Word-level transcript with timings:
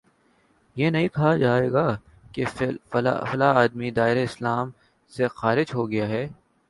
یہ 0.75 0.89
نہیں 0.89 1.07
کہا 1.07 1.35
جائے 1.37 1.71
گا 1.71 1.85
کہ 2.33 2.45
فلاں 2.91 3.53
آدمی 3.55 3.91
دائرۂ 3.91 4.23
اسلام 4.23 4.69
سے 5.13 5.27
خارج 5.35 5.75
ہو 5.75 5.89
گیا 5.91 6.07
ہے 6.07 6.27